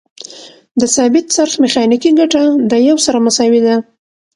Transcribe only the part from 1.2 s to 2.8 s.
څرخ میخانیکي ګټه د